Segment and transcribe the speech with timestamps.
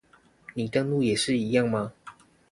[0.55, 1.93] 你登入也是一樣嗎？